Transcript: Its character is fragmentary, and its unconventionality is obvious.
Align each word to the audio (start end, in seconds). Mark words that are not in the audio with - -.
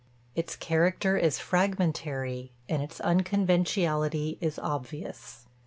Its 0.33 0.55
character 0.55 1.15
is 1.15 1.37
fragmentary, 1.37 2.51
and 2.67 2.81
its 2.81 2.99
unconventionality 3.01 4.39
is 4.41 4.57
obvious. 4.57 5.45